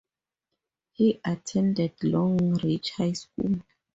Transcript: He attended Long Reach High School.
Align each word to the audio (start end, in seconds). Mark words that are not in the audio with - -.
He 0.93 1.21
attended 1.23 2.03
Long 2.03 2.55
Reach 2.63 2.89
High 2.97 3.11
School. 3.13 3.61